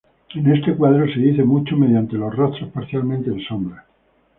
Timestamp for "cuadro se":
0.75-1.19